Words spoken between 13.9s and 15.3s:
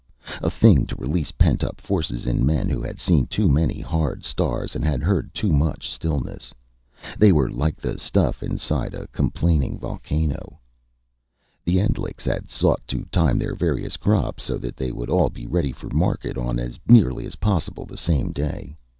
crops, so that they would all